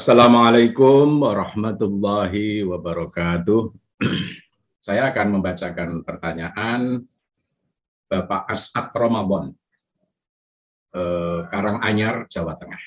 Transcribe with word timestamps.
Assalamualaikum 0.00 1.20
warahmatullahi 1.20 2.64
wabarakatuh. 2.64 3.68
Saya 4.88 5.12
akan 5.12 5.36
membacakan 5.36 6.00
pertanyaan 6.08 7.04
Bapak 8.08 8.48
As'ad 8.48 8.96
Ramadan, 8.96 9.52
eh, 10.96 11.44
Karanganyar, 11.52 12.24
Jawa 12.32 12.56
Tengah. 12.56 12.80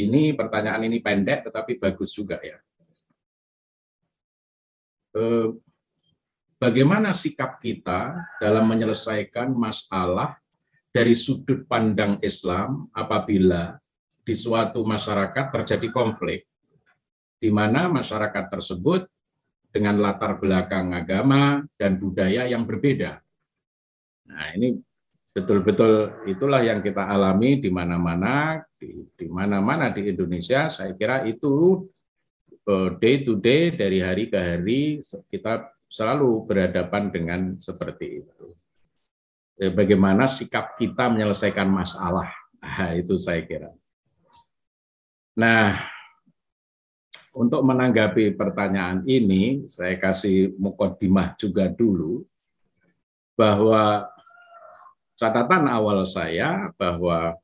Ini 0.00 0.32
pertanyaan 0.32 0.80
ini 0.80 1.04
pendek 1.04 1.44
tetapi 1.52 1.76
bagus 1.76 2.16
juga 2.16 2.40
ya. 2.40 2.56
Eh, 5.12 5.52
bagaimana 6.56 7.12
sikap 7.12 7.60
kita 7.60 8.16
dalam 8.40 8.64
menyelesaikan 8.64 9.52
masalah 9.52 10.40
dari 10.88 11.12
sudut 11.12 11.68
pandang 11.68 12.16
Islam 12.24 12.88
apabila 12.96 13.76
di 14.26 14.34
suatu 14.34 14.82
masyarakat 14.82 15.54
terjadi 15.54 15.88
konflik 15.94 16.50
di 17.38 17.48
mana 17.54 17.86
masyarakat 17.86 18.50
tersebut 18.50 19.06
dengan 19.70 20.02
latar 20.02 20.40
belakang 20.42 20.96
agama 20.96 21.62
dan 21.78 22.00
budaya 22.00 22.48
yang 22.48 22.66
berbeda. 22.66 23.20
Nah, 24.26 24.46
ini 24.56 24.80
betul-betul 25.36 26.24
itulah 26.26 26.64
yang 26.64 26.80
kita 26.80 27.06
alami 27.06 27.60
di 27.60 27.68
mana-mana, 27.68 28.64
di, 28.80 29.04
di 29.14 29.26
mana-mana 29.28 29.92
di 29.92 30.10
Indonesia. 30.10 30.72
Saya 30.72 30.96
kira 30.96 31.28
itu 31.28 31.84
eh, 32.66 32.90
day 32.98 33.22
to 33.22 33.36
day 33.38 33.70
dari 33.76 34.00
hari 34.00 34.32
ke 34.32 34.38
hari 34.40 35.04
kita 35.28 35.70
selalu 35.86 36.48
berhadapan 36.48 37.12
dengan 37.12 37.40
seperti 37.60 38.24
itu. 38.24 38.56
Eh, 39.60 39.70
bagaimana 39.70 40.24
sikap 40.24 40.74
kita 40.80 41.12
menyelesaikan 41.12 41.68
masalah, 41.68 42.32
nah, 42.64 42.96
itu 42.96 43.20
saya 43.20 43.44
kira. 43.44 43.70
Nah, 45.36 45.76
untuk 47.36 47.60
menanggapi 47.60 48.32
pertanyaan 48.32 49.04
ini, 49.04 49.68
saya 49.68 50.00
kasih 50.00 50.56
mukodimah 50.56 51.36
juga 51.36 51.68
dulu, 51.68 52.24
bahwa 53.36 54.08
catatan 55.20 55.68
awal 55.68 56.08
saya 56.08 56.72
bahwa 56.80 57.36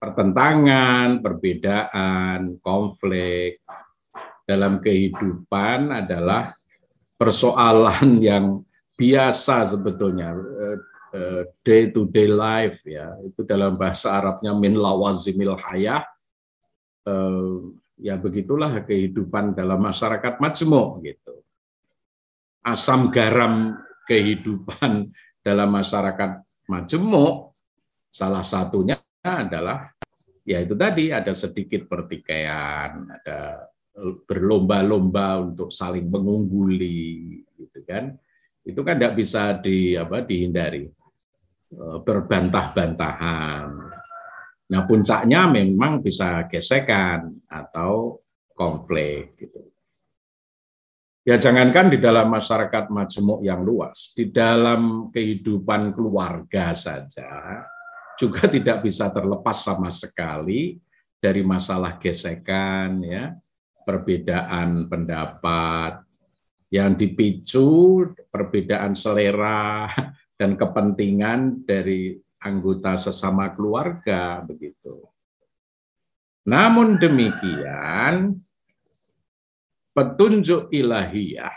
pertentangan, 0.00 1.20
perbedaan, 1.20 2.56
konflik 2.64 3.60
dalam 4.48 4.80
kehidupan 4.80 5.92
adalah 5.92 6.56
persoalan 7.20 8.16
yang 8.24 8.64
biasa 8.96 9.76
sebetulnya 9.76 10.32
eh, 10.32 10.78
eh, 11.12 11.42
day 11.60 11.92
to 11.92 12.08
day 12.08 12.32
life 12.32 12.80
ya. 12.88 13.12
Itu 13.20 13.44
dalam 13.44 13.76
bahasa 13.76 14.16
Arabnya 14.16 14.56
min 14.56 14.72
lawazimil 14.72 15.60
hayah 15.60 16.00
eh, 17.06 17.56
ya 18.00 18.16
begitulah 18.16 18.80
kehidupan 18.84 19.52
dalam 19.52 19.80
masyarakat 19.84 20.40
majemuk 20.40 21.04
gitu. 21.04 21.44
Asam 22.64 23.12
garam 23.12 23.76
kehidupan 24.08 25.12
dalam 25.46 25.68
masyarakat 25.72 26.44
majemuk 26.68 27.56
salah 28.10 28.44
satunya 28.44 28.98
adalah 29.22 29.92
ya 30.44 30.60
itu 30.64 30.74
tadi 30.74 31.12
ada 31.12 31.36
sedikit 31.36 31.86
pertikaian, 31.86 33.06
ada 33.06 33.68
berlomba-lomba 34.24 35.44
untuk 35.44 35.68
saling 35.68 36.08
mengungguli 36.08 37.40
gitu 37.56 37.80
kan. 37.84 38.16
Itu 38.64 38.84
kan 38.84 39.00
tidak 39.00 39.16
bisa 39.16 39.56
di 39.60 39.96
apa 39.96 40.24
dihindari. 40.24 40.88
Eh, 41.70 41.98
berbantah-bantahan 42.02 43.68
Nah, 44.70 44.86
puncaknya 44.86 45.50
memang 45.50 45.98
bisa 45.98 46.46
gesekan 46.46 47.42
atau 47.50 48.22
konflik 48.54 49.34
gitu. 49.34 49.66
Ya 51.26 51.36
jangankan 51.36 51.92
di 51.92 51.98
dalam 52.00 52.32
masyarakat 52.32 52.88
majemuk 52.88 53.44
yang 53.44 53.60
luas, 53.66 54.16
di 54.16 54.32
dalam 54.32 55.12
kehidupan 55.12 55.92
keluarga 55.92 56.72
saja 56.72 57.60
juga 58.16 58.48
tidak 58.54 58.86
bisa 58.86 59.12
terlepas 59.12 59.58
sama 59.60 59.92
sekali 59.92 60.80
dari 61.20 61.44
masalah 61.44 62.00
gesekan 62.00 63.04
ya, 63.04 63.36
perbedaan 63.84 64.88
pendapat 64.88 66.00
yang 66.70 66.94
dipicu 66.94 68.06
perbedaan 68.30 68.94
selera 68.94 69.90
dan 70.40 70.54
kepentingan 70.56 71.66
dari 71.66 72.16
anggota 72.40 72.96
sesama 72.96 73.52
keluarga 73.52 74.40
begitu. 74.42 75.04
Namun 76.48 76.96
demikian 76.96 78.40
petunjuk 79.92 80.72
ilahiyah 80.72 81.52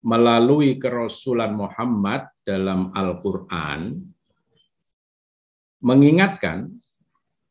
melalui 0.00 0.80
kerasulan 0.80 1.52
Muhammad 1.52 2.32
dalam 2.48 2.96
Al-Qur'an 2.96 3.92
mengingatkan 5.84 6.72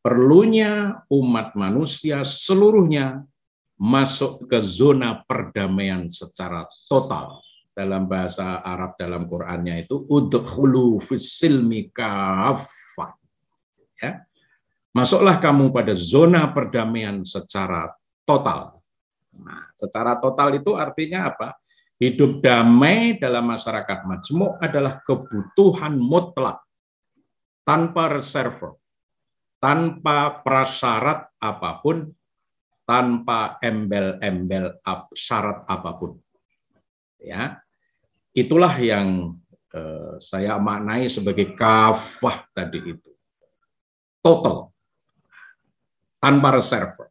perlunya 0.02 1.04
umat 1.12 1.54
manusia 1.54 2.26
seluruhnya 2.26 3.22
masuk 3.78 4.50
ke 4.50 4.58
zona 4.58 5.22
perdamaian 5.30 6.10
secara 6.10 6.66
total 6.90 7.46
dalam 7.78 8.10
bahasa 8.10 8.66
Arab 8.66 8.98
dalam 8.98 9.30
Qur'annya 9.30 9.86
itu 9.86 10.02
udkhulu 10.10 10.98
fisilmi 10.98 11.94
kafah. 11.94 13.14
Ya. 14.02 14.26
Masuklah 14.98 15.38
kamu 15.38 15.70
pada 15.70 15.94
zona 15.94 16.50
perdamaian 16.50 17.22
secara 17.22 17.94
total. 18.26 18.82
Nah, 19.38 19.70
secara 19.78 20.18
total 20.18 20.58
itu 20.58 20.74
artinya 20.74 21.30
apa? 21.30 21.54
Hidup 22.02 22.42
damai 22.42 23.22
dalam 23.22 23.46
masyarakat 23.46 24.10
majmuk 24.10 24.58
adalah 24.58 24.98
kebutuhan 25.06 26.02
mutlak 26.02 26.66
tanpa 27.62 28.10
reserve, 28.10 28.82
tanpa 29.62 30.42
prasyarat 30.42 31.30
apa 31.38 31.72
pun, 31.82 32.10
tanpa 32.90 33.62
embel-embel 33.62 34.82
syarat 35.14 35.62
apa 35.70 35.92
pun. 35.94 36.18
Ya, 37.18 37.58
Itulah 38.36 38.76
yang 38.80 39.38
eh, 39.72 40.16
saya 40.24 40.58
maknai 40.58 41.08
sebagai 41.08 41.54
kafah 41.56 42.48
tadi 42.52 42.80
itu. 42.96 43.12
Total. 44.24 44.72
Tanpa 46.18 46.50
reserve. 46.58 47.08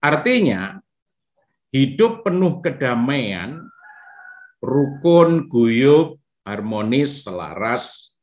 Artinya, 0.00 0.80
hidup 1.70 2.26
penuh 2.26 2.58
kedamaian, 2.64 3.62
rukun, 4.60 5.46
guyub, 5.48 6.18
harmonis, 6.44 7.24
selaras, 7.24 8.16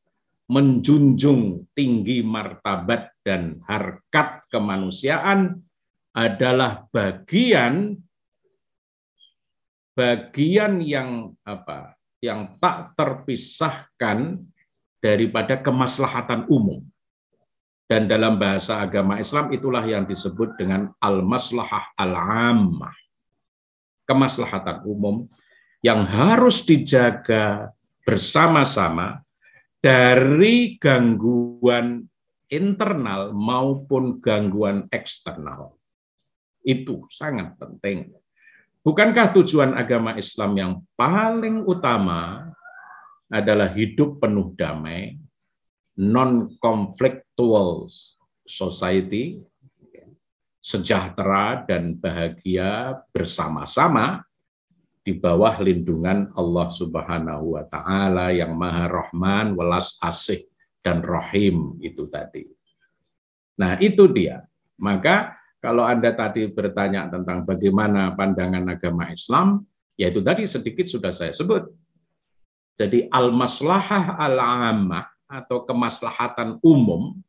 menjunjung 0.48 1.68
tinggi 1.76 2.24
martabat 2.24 3.12
dan 3.20 3.60
harkat 3.68 4.42
kemanusiaan 4.48 5.60
adalah 6.16 6.88
bagian 6.88 8.00
bagian 9.98 10.78
yang 10.78 11.34
apa 11.42 11.98
yang 12.22 12.54
tak 12.62 12.94
terpisahkan 12.94 14.38
daripada 15.02 15.58
kemaslahatan 15.58 16.46
umum. 16.46 16.86
Dan 17.88 18.06
dalam 18.06 18.36
bahasa 18.38 18.84
agama 18.84 19.18
Islam 19.18 19.50
itulah 19.50 19.82
yang 19.82 20.04
disebut 20.06 20.54
dengan 20.60 20.92
al-maslahah 21.02 21.98
al-ammah. 21.98 22.94
Kemaslahatan 24.06 24.86
umum 24.86 25.26
yang 25.82 26.04
harus 26.04 26.62
dijaga 26.62 27.72
bersama-sama 28.04 29.24
dari 29.80 30.76
gangguan 30.76 32.04
internal 32.52 33.32
maupun 33.32 34.20
gangguan 34.20 34.84
eksternal. 34.92 35.80
Itu 36.60 37.08
sangat 37.08 37.56
penting. 37.56 38.12
Bukankah 38.88 39.36
tujuan 39.36 39.76
agama 39.76 40.16
Islam 40.16 40.56
yang 40.56 40.72
paling 40.96 41.60
utama 41.68 42.48
adalah 43.28 43.68
hidup 43.76 44.16
penuh 44.16 44.56
damai, 44.56 45.20
non-conflictual 46.00 47.84
society, 48.48 49.44
sejahtera 50.64 51.68
dan 51.68 52.00
bahagia 52.00 52.96
bersama-sama 53.12 54.24
di 55.04 55.12
bawah 55.12 55.60
lindungan 55.60 56.32
Allah 56.32 56.72
Subhanahu 56.72 57.60
wa 57.60 57.68
taala 57.68 58.32
yang 58.32 58.56
Maha 58.56 58.88
Rahman, 58.88 59.52
welas 59.52 60.00
asih 60.00 60.48
dan 60.80 61.04
rahim 61.04 61.76
itu 61.84 62.08
tadi. 62.08 62.48
Nah, 63.60 63.76
itu 63.84 64.08
dia. 64.08 64.48
Maka 64.80 65.37
kalau 65.68 65.84
Anda 65.84 66.16
tadi 66.16 66.48
bertanya 66.48 67.12
tentang 67.12 67.44
bagaimana 67.44 68.16
pandangan 68.16 68.72
agama 68.72 69.12
Islam, 69.12 69.68
yaitu 70.00 70.24
tadi 70.24 70.48
sedikit 70.48 70.88
sudah 70.88 71.12
saya 71.12 71.28
sebut. 71.28 71.68
Jadi 72.80 73.04
al-maslahah 73.12 74.16
al-ammah 74.16 75.04
atau 75.28 75.68
kemaslahatan 75.68 76.56
umum 76.64 77.20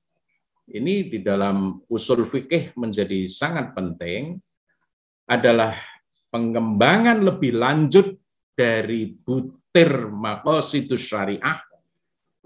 ini 0.72 1.12
di 1.12 1.20
dalam 1.20 1.84
usul 1.92 2.24
fikih 2.24 2.72
menjadi 2.80 3.28
sangat 3.28 3.76
penting 3.76 4.40
adalah 5.28 5.76
pengembangan 6.32 7.20
lebih 7.20 7.60
lanjut 7.60 8.16
dari 8.56 9.20
butir 9.20 10.08
makositus 10.08 11.04
syariah. 11.04 11.60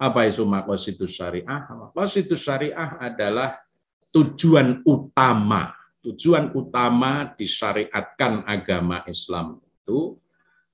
Apa 0.02 0.26
itu 0.26 0.42
makositus 0.42 1.22
syariah? 1.22 1.70
Makositus 1.70 2.42
syariah 2.42 2.98
adalah 2.98 3.62
tujuan 4.10 4.82
utama. 4.90 5.83
Tujuan 6.04 6.52
utama 6.52 7.32
disyariatkan 7.40 8.44
agama 8.44 9.08
Islam 9.08 9.64
itu 9.64 10.20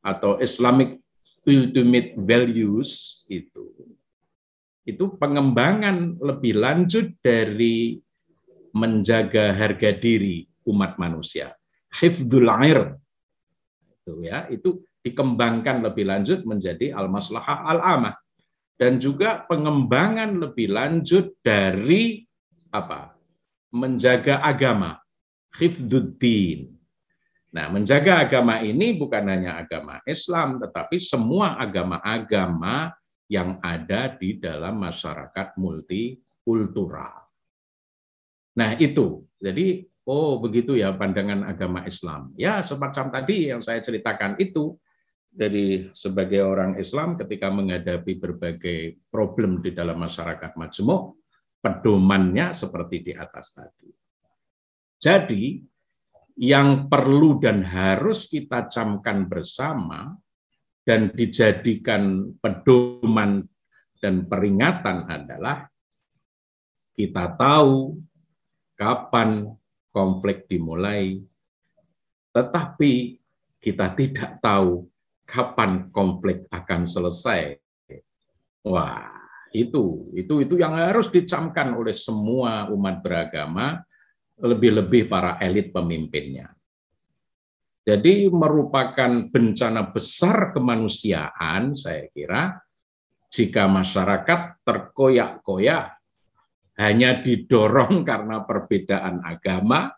atau 0.02 0.42
Islamic 0.42 0.98
ultimate 1.46 2.18
values 2.18 3.24
itu 3.30 3.70
itu 4.90 5.06
pengembangan 5.22 6.18
lebih 6.18 6.58
lanjut 6.58 7.14
dari 7.22 8.02
menjaga 8.74 9.54
harga 9.54 9.94
diri 9.94 10.50
umat 10.66 10.98
manusia. 10.98 11.54
Hifdzul 11.94 12.50
air 12.50 12.98
itu 13.86 14.14
ya 14.26 14.50
itu 14.50 14.82
dikembangkan 15.06 15.86
lebih 15.86 16.10
lanjut 16.10 16.42
menjadi 16.42 16.98
al 16.98 17.06
maslahah 17.06 17.70
al 17.70 17.80
amah 17.86 18.16
dan 18.82 18.98
juga 18.98 19.46
pengembangan 19.46 20.42
lebih 20.42 20.74
lanjut 20.74 21.38
dari 21.46 22.26
apa? 22.74 23.14
Menjaga 23.70 24.42
agama 24.42 24.98
hifdzuddin 25.56 26.74
nah 27.50 27.72
menjaga 27.74 28.30
agama 28.30 28.62
ini 28.62 28.94
bukan 28.94 29.26
hanya 29.26 29.58
agama 29.58 30.04
Islam 30.06 30.62
tetapi 30.62 31.02
semua 31.02 31.58
agama-agama 31.58 32.94
yang 33.26 33.58
ada 33.66 34.14
di 34.14 34.38
dalam 34.38 34.78
masyarakat 34.78 35.58
multikultural 35.58 37.26
nah 38.54 38.78
itu 38.78 39.26
jadi 39.42 39.90
Oh, 40.10 40.42
begitu 40.42 40.74
ya 40.74 40.90
pandangan 40.98 41.46
agama 41.46 41.86
Islam. 41.86 42.34
Ya, 42.34 42.66
semacam 42.66 43.14
tadi 43.14 43.54
yang 43.54 43.62
saya 43.62 43.78
ceritakan 43.78 44.42
itu 44.42 44.74
dari 45.30 45.94
sebagai 45.94 46.42
orang 46.42 46.82
Islam 46.82 47.14
ketika 47.14 47.54
menghadapi 47.54 48.18
berbagai 48.18 48.98
problem 49.14 49.62
di 49.62 49.70
dalam 49.70 50.02
masyarakat 50.02 50.58
majemuk, 50.58 51.14
pedomannya 51.62 52.58
seperti 52.58 53.06
di 53.06 53.14
atas 53.14 53.54
tadi. 53.54 53.99
Jadi, 55.00 55.64
yang 56.40 56.88
perlu 56.88 57.40
dan 57.40 57.64
harus 57.64 58.32
kita 58.32 58.72
camkan 58.72 59.28
bersama 59.28 60.16
dan 60.88 61.12
dijadikan 61.12 62.32
pedoman 62.40 63.44
dan 64.00 64.24
peringatan 64.28 65.04
adalah 65.12 65.68
kita 66.96 67.36
tahu 67.36 68.00
kapan 68.80 69.52
konflik 69.92 70.48
dimulai, 70.48 71.20
tetapi 72.32 73.20
kita 73.60 73.92
tidak 74.00 74.40
tahu 74.40 74.88
kapan 75.28 75.92
konflik 75.92 76.48
akan 76.52 76.88
selesai. 76.88 77.60
Wah, 78.64 79.12
itu 79.52 80.12
itu 80.16 80.44
itu 80.44 80.56
yang 80.56 80.76
harus 80.76 81.12
dicamkan 81.12 81.76
oleh 81.76 81.96
semua 81.96 82.72
umat 82.72 83.04
beragama, 83.04 83.84
lebih-lebih 84.40 85.12
para 85.12 85.38
elit 85.44 85.76
pemimpinnya. 85.76 86.50
Jadi 87.84 88.30
merupakan 88.30 89.32
bencana 89.32 89.90
besar 89.90 90.54
kemanusiaan, 90.54 91.74
saya 91.74 92.06
kira, 92.14 92.60
jika 93.30 93.66
masyarakat 93.70 94.62
terkoyak-koyak 94.66 95.98
hanya 96.80 97.20
didorong 97.22 98.02
karena 98.10 98.46
perbedaan 98.46 99.26
agama, 99.26 99.90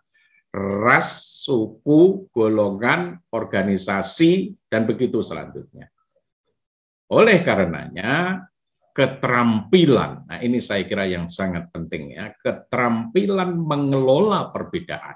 ras, 0.51 1.41
suku, 1.43 2.27
golongan, 2.31 3.19
organisasi, 3.31 4.55
dan 4.67 4.83
begitu 4.83 5.23
selanjutnya. 5.23 5.87
Oleh 7.11 7.43
karenanya, 7.43 8.39
keterampilan, 8.91 10.27
nah 10.27 10.39
ini 10.43 10.59
saya 10.59 10.83
kira 10.83 11.07
yang 11.07 11.31
sangat 11.31 11.71
penting 11.71 12.15
ya, 12.15 12.35
keterampilan 12.43 13.55
mengelola 13.55 14.51
perbedaan 14.51 15.15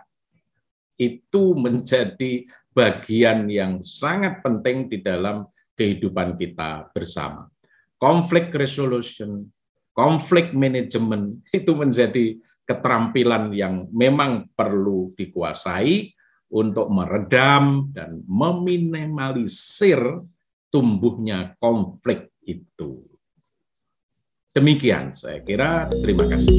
itu 0.96 1.56
menjadi 1.56 2.48
bagian 2.72 3.48
yang 3.52 3.84
sangat 3.84 4.40
penting 4.44 4.88
di 4.92 5.00
dalam 5.04 5.48
kehidupan 5.76 6.40
kita 6.40 6.92
bersama. 6.96 7.52
Conflict 8.00 8.56
resolution, 8.56 9.48
konflik 9.96 10.52
manajemen 10.52 11.40
itu 11.58 11.72
menjadi 11.76 12.36
keterampilan 12.68 13.56
yang 13.56 13.88
memang 13.92 14.52
perlu 14.56 15.14
dikuasai 15.16 16.12
untuk 16.52 16.88
meredam 16.90 17.90
dan 17.92 18.22
meminimalisir 18.26 20.00
tumbuhnya 20.70 21.56
konflik 21.58 22.32
itu. 22.44 23.15
Demikian 24.56 25.12
saya 25.12 25.44
kira. 25.44 25.92
Terima 26.00 26.32
kasih. 26.32 26.56